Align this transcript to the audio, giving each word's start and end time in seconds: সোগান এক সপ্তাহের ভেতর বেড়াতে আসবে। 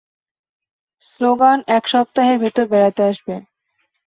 সোগান 1.09 1.59
এক 1.77 1.83
সপ্তাহের 1.87 2.37
ভেতর 2.39 2.65
বেড়াতে 2.67 3.01
আসবে। 3.03 3.35